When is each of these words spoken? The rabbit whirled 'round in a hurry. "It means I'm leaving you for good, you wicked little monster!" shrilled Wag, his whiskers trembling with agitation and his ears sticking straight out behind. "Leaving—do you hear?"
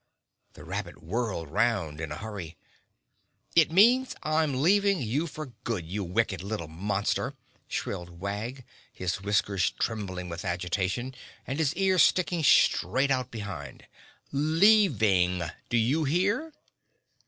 The 0.53 0.63
rabbit 0.63 1.03
whirled 1.03 1.51
'round 1.51 2.01
in 2.01 2.11
a 2.11 2.15
hurry. 2.17 2.57
"It 3.55 3.71
means 3.71 4.15
I'm 4.23 4.59
leaving 4.63 4.99
you 4.99 5.27
for 5.27 5.53
good, 5.63 5.85
you 5.85 6.03
wicked 6.03 6.41
little 6.41 6.67
monster!" 6.67 7.35
shrilled 7.67 8.19
Wag, 8.19 8.65
his 8.91 9.21
whiskers 9.21 9.69
trembling 9.69 10.27
with 10.27 10.43
agitation 10.43 11.13
and 11.45 11.59
his 11.59 11.75
ears 11.75 12.01
sticking 12.01 12.43
straight 12.43 13.11
out 13.11 13.29
behind. 13.29 13.85
"Leaving—do 14.31 15.77
you 15.77 16.05
hear?" 16.05 16.51